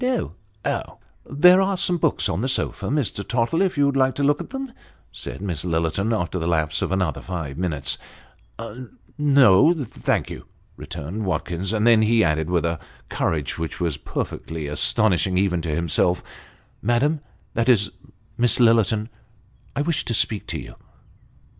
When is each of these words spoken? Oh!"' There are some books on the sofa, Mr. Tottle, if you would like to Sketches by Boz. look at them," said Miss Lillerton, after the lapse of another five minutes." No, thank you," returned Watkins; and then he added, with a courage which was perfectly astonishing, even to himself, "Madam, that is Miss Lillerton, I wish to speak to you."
Oh!"' 0.65 0.97
There 1.29 1.61
are 1.61 1.77
some 1.77 1.99
books 1.99 2.27
on 2.27 2.41
the 2.41 2.47
sofa, 2.49 2.87
Mr. 2.87 3.23
Tottle, 3.23 3.61
if 3.61 3.77
you 3.77 3.85
would 3.85 3.95
like 3.95 4.15
to 4.15 4.23
Sketches 4.23 4.27
by 4.29 4.31
Boz. 4.33 4.37
look 4.41 4.41
at 4.41 4.49
them," 4.49 4.71
said 5.11 5.41
Miss 5.43 5.63
Lillerton, 5.63 6.11
after 6.11 6.39
the 6.39 6.47
lapse 6.47 6.81
of 6.81 6.91
another 6.91 7.21
five 7.21 7.55
minutes." 7.59 7.99
No, 9.19 9.73
thank 9.83 10.31
you," 10.31 10.45
returned 10.75 11.25
Watkins; 11.25 11.71
and 11.71 11.85
then 11.85 12.01
he 12.01 12.23
added, 12.23 12.49
with 12.49 12.65
a 12.65 12.79
courage 13.09 13.59
which 13.59 13.79
was 13.79 13.97
perfectly 13.97 14.65
astonishing, 14.65 15.37
even 15.37 15.61
to 15.61 15.69
himself, 15.69 16.23
"Madam, 16.81 17.19
that 17.53 17.69
is 17.69 17.91
Miss 18.39 18.57
Lillerton, 18.59 19.07
I 19.75 19.83
wish 19.83 20.03
to 20.05 20.15
speak 20.15 20.47
to 20.47 20.59
you." 20.59 20.73